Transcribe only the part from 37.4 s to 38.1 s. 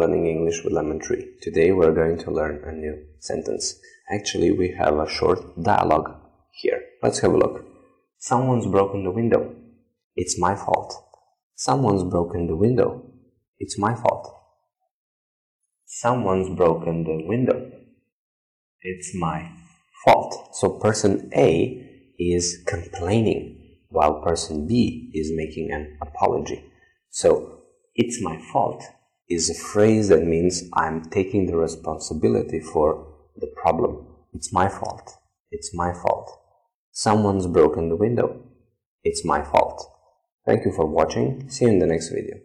broken the